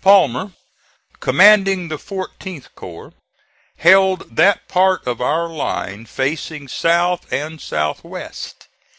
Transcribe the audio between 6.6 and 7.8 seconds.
south and